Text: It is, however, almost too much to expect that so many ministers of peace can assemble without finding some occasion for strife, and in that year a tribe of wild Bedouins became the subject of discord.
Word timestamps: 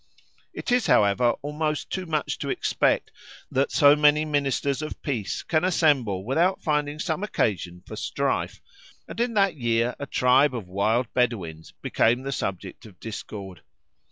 It 0.51 0.71
is, 0.71 0.87
however, 0.87 1.35
almost 1.43 1.91
too 1.91 2.07
much 2.07 2.39
to 2.39 2.49
expect 2.49 3.11
that 3.51 3.71
so 3.71 3.95
many 3.95 4.25
ministers 4.25 4.81
of 4.81 4.99
peace 5.03 5.43
can 5.43 5.63
assemble 5.63 6.25
without 6.25 6.63
finding 6.63 6.97
some 6.97 7.23
occasion 7.23 7.83
for 7.85 7.95
strife, 7.95 8.63
and 9.07 9.19
in 9.19 9.35
that 9.35 9.57
year 9.57 9.95
a 9.99 10.07
tribe 10.07 10.55
of 10.55 10.67
wild 10.67 11.13
Bedouins 11.13 11.73
became 11.83 12.23
the 12.23 12.31
subject 12.31 12.87
of 12.87 12.99
discord. 12.99 13.61